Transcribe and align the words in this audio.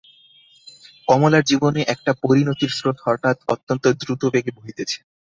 কমলার 1.07 1.43
জীবনে 1.43 1.81
একটা 1.93 2.11
পরিণতির 2.23 2.71
স্রোত 2.71 2.97
হঠাৎ 3.05 3.37
অত্যন্ত 3.53 3.83
দ্রুতবেগে 4.01 4.51
বহিতেছে। 4.57 4.97